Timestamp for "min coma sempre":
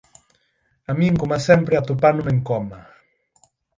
0.99-1.73